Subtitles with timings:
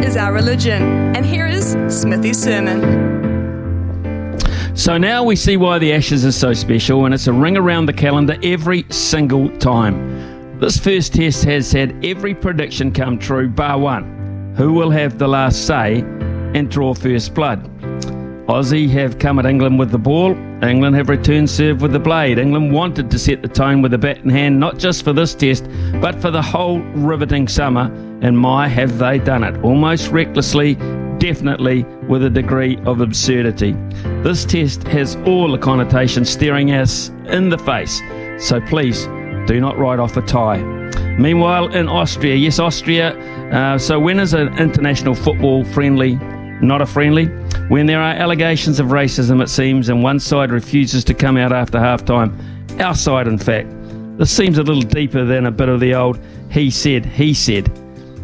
[0.00, 0.82] Is our religion.
[1.16, 3.12] And here is Smithy's sermon.
[4.74, 7.86] So now we see why the Ashes is so special, and it's a ring around
[7.86, 10.58] the calendar every single time.
[10.58, 14.54] This first test has had every prediction come true, bar one.
[14.56, 16.00] Who will have the last say
[16.54, 17.68] and draw first blood?
[18.52, 20.32] Aussie have come at England with the ball.
[20.62, 22.38] England have returned serve with the blade.
[22.38, 25.34] England wanted to set the tone with the bat in hand, not just for this
[25.34, 25.66] test,
[26.02, 27.90] but for the whole riveting summer.
[28.20, 29.58] And my, have they done it?
[29.64, 30.74] Almost recklessly,
[31.16, 33.72] definitely with a degree of absurdity.
[34.22, 38.02] This test has all the connotations staring us in the face.
[38.38, 39.06] So please
[39.46, 40.60] do not write off a tie.
[41.18, 43.18] Meanwhile, in Austria, yes, Austria.
[43.50, 46.16] Uh, so when is an international football friendly?
[46.60, 47.30] Not a friendly.
[47.68, 51.52] When there are allegations of racism, it seems, and one side refuses to come out
[51.52, 52.38] after half time.
[52.80, 53.68] Our side, in fact.
[54.18, 56.20] This seems a little deeper than a bit of the old
[56.52, 57.68] he said, he said,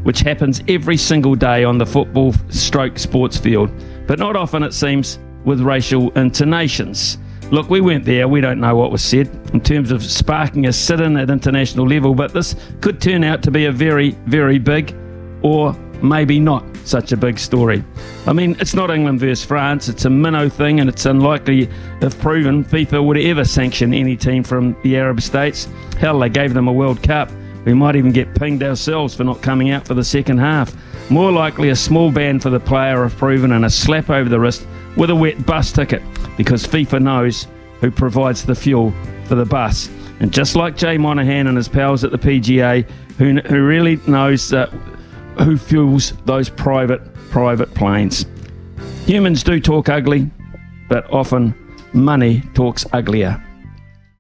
[0.05, 3.70] which happens every single day on the football stroke sports field,
[4.06, 7.16] but not often, it seems, with racial intonations.
[7.51, 10.73] Look, we went there, we don't know what was said in terms of sparking a
[10.74, 14.59] sit in at international level, but this could turn out to be a very, very
[14.59, 14.95] big
[15.43, 17.85] or maybe not such a big story.
[18.27, 21.69] I mean, it's not England versus France, it's a minnow thing, and it's unlikely,
[22.01, 25.69] if proven, FIFA would ever sanction any team from the Arab states.
[25.99, 27.31] Hell, they gave them a World Cup.
[27.65, 30.75] We might even get pinged ourselves for not coming out for the second half.
[31.11, 34.41] More likely, a small ban for the player if proven and a slap over the
[34.41, 34.66] wrist
[34.97, 36.03] with a wet bus ticket
[36.37, 37.47] because FIFA knows
[37.81, 38.93] who provides the fuel
[39.25, 39.89] for the bus.
[40.21, 44.53] And just like Jay Monahan and his pals at the PGA, who, who really knows
[44.53, 44.66] uh,
[45.41, 48.27] who fuels those private private planes.
[49.07, 50.31] Humans do talk ugly,
[50.89, 51.55] but often
[51.93, 53.43] money talks uglier.